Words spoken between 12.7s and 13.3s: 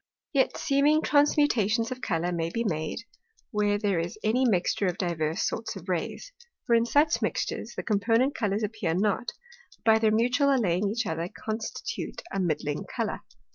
Colour.